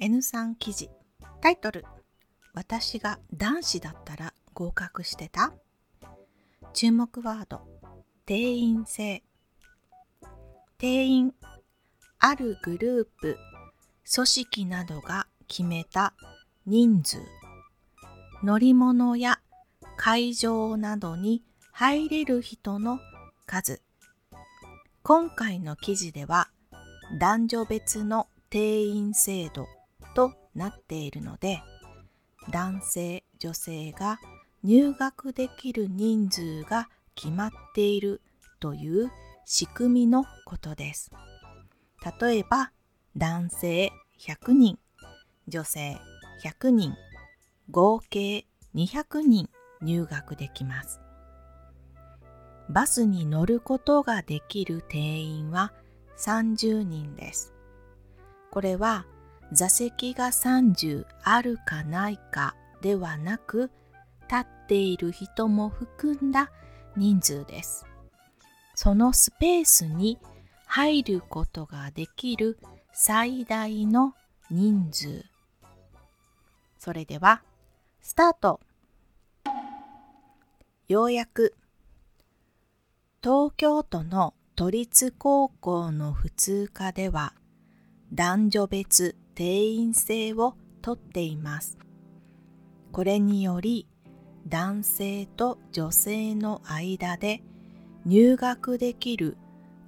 [0.00, 0.90] N3 記事。
[1.40, 1.84] タイトル。
[2.54, 5.52] 私が男子だったら合格してた？
[6.72, 7.62] 注目ワード。
[8.24, 9.24] 定員制。
[10.78, 11.34] 定員
[12.20, 13.38] あるグループ。
[14.14, 16.14] 組織などが決めた
[16.64, 17.18] 人数。
[18.44, 19.40] 乗り物や
[19.96, 21.42] 会場などに
[21.72, 23.00] 入れる人の
[23.46, 23.82] 数。
[25.02, 26.50] 今回の記事では
[27.18, 29.66] 男女別の定員制度。
[30.54, 31.62] なっているので
[32.50, 34.18] 男性女性が
[34.62, 38.20] 入学できる人数が決まっている
[38.60, 39.10] という
[39.44, 41.10] 仕組みのことです。
[42.20, 42.72] 例えば
[43.16, 44.78] 男性100人
[45.48, 45.98] 女性
[46.44, 46.94] 100人
[47.70, 49.48] 合計200人
[49.82, 51.00] 入学できます。
[52.68, 55.72] バスに乗ることができる定員は
[56.18, 57.54] 30人です。
[58.50, 59.06] これは
[59.52, 63.70] 座席が30あるかないかではなく
[64.30, 66.50] 立っている人も含んだ
[66.96, 67.86] 人数です。
[68.74, 70.18] そのスペースに
[70.66, 72.58] 入ることができる
[72.92, 74.14] 最大の
[74.50, 75.24] 人数。
[76.78, 77.42] それでは、
[78.00, 78.60] スタート
[80.86, 81.54] ようやく
[83.22, 87.34] 東京都の都立高校の普通科では
[88.12, 91.78] 男女別定員制をとっています。
[92.90, 93.86] これにより
[94.48, 97.44] 男性と女性の間で
[98.04, 99.36] 入学できる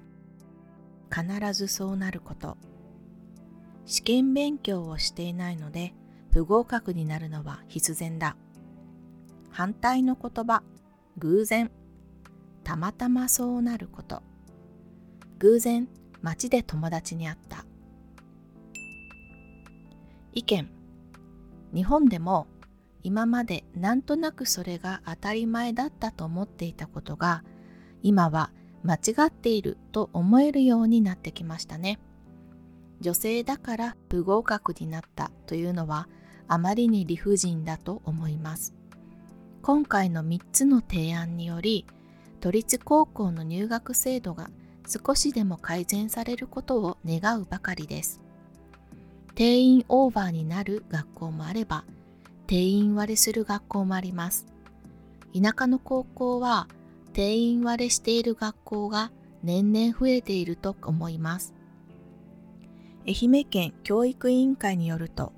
[1.11, 2.59] 必ずそうなること。
[3.87, 5.95] 試験勉強をしていないので
[6.31, 8.37] 不合格になるのは必然だ。
[9.51, 10.63] 反対の言葉
[11.17, 11.71] 偶然。
[12.65, 14.23] たまたまそうなること。
[15.39, 15.89] 偶然
[16.21, 17.65] 街で友達に会った。
[20.39, 20.71] 意見。
[21.75, 22.47] 日本でも
[23.03, 27.45] 今までなんとなくそれが当たり前だったと思っていたことが
[28.03, 28.51] 今は
[28.85, 31.99] 間違っていると思えるようになってきましたね。
[33.01, 36.09] 女性だから不合格になったというのは
[36.47, 38.75] あまりに理不尽だと思います。
[39.63, 41.85] 今回の3つの提案により
[42.41, 44.51] 都立高校の入学制度が
[44.87, 48.21] 少しでも改善されることを願うばかりです。
[49.39, 51.85] 定員オーバーになる学校もあれば
[52.49, 54.47] 定員割れする学校もあります。
[55.33, 56.67] 田舎の高校は
[57.13, 59.13] 定員割れしている学校が
[59.45, 61.55] 年々増えていると思います。
[63.07, 65.33] 愛媛県教育委員会によると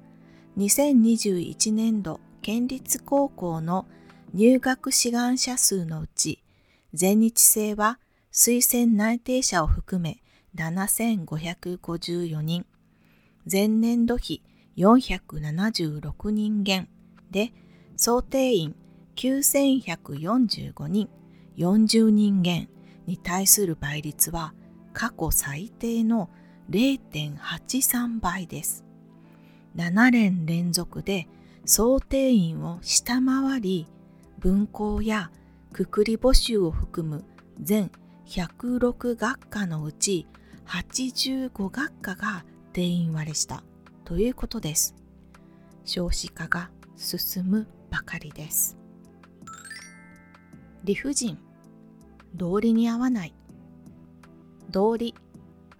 [0.57, 3.85] 2021年度県立高校の
[4.33, 6.43] 入学志願者数のうち
[6.95, 7.99] 全日制は
[8.33, 10.23] 推薦内定者を含め
[10.57, 12.70] 7554人。
[13.51, 14.43] 前年度比
[14.77, 16.89] 476人減
[17.33, 17.53] で
[17.97, 18.77] 想定員
[19.17, 21.09] 9145人
[21.57, 22.69] 40人減
[23.07, 24.55] に対する倍率は
[24.93, 26.31] 過去最低の
[26.71, 28.85] 0.83倍です。
[29.75, 31.27] 7年連続で
[31.65, 33.89] 想定員を下回り
[34.39, 35.31] 分校や
[35.73, 37.25] くくり募集を含む
[37.61, 37.91] 全
[38.27, 40.29] 106学科のうち
[40.67, 43.63] 85学科が定員割れした。
[44.05, 44.95] ということです。
[45.85, 48.77] 少子化が進むばかりです。
[50.85, 51.39] 理不尽。
[52.35, 53.35] 道理に合わない。
[54.71, 55.15] 道理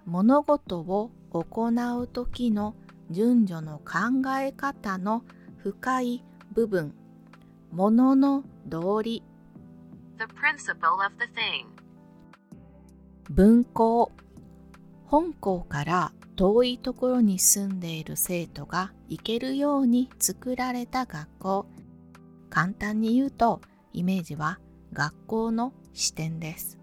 [0.05, 1.67] 物事を行
[1.99, 2.75] う時の
[3.09, 5.23] 順序の考え方の
[5.57, 6.23] 深い
[6.53, 6.93] 部分。
[7.71, 9.23] ものの道理。
[10.17, 11.67] The principle of the thing.
[13.29, 14.11] 文校
[15.11, 21.65] 本校から遠いところに住んでいる生徒が行けるように作られた学校。
[22.49, 23.59] 簡単に言うと
[23.91, 24.59] イメージは
[24.93, 26.79] 学校の視点です。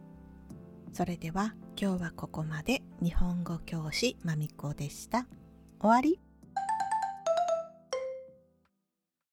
[0.92, 2.82] それでは今日はここまで。
[3.00, 5.26] 日本語教師まみこでした。
[5.80, 6.27] 終わり。